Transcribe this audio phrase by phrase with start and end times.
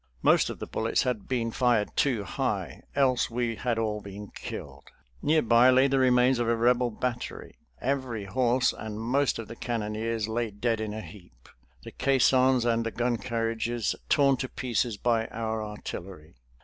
[0.23, 4.85] Most of the bullets had been fired too high, else we had all been killed.
[5.21, 7.59] Near by lay the remains of a Rebel battery.
[7.79, 11.47] Every horse and most of the cannoneers lay dead in a heap,
[11.83, 16.33] the caissons and the gun carriages torn to pieces by our artillery.